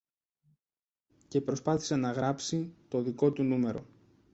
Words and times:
και 1.27 1.41
προσπάθησε 1.41 1.95
να 1.95 2.11
γράψει 2.11 2.73
το 2.87 3.01
δικό 3.01 3.31
του 3.31 3.43
νούμερο 3.43 3.85